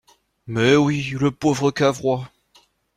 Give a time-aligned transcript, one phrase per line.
[0.47, 2.31] Mais oui, le pauvre Cavrois!